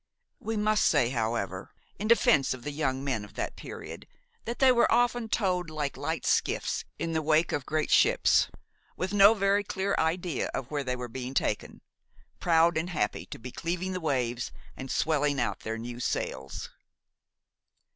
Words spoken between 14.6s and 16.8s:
and swelling out their new sails.